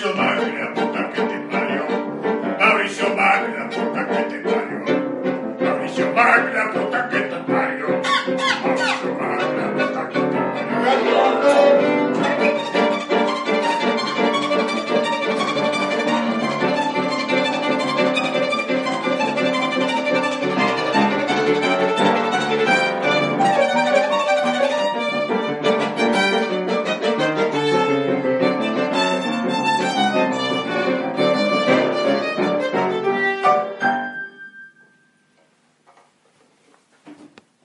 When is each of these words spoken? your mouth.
your 0.00 0.14
mouth. 0.14 0.23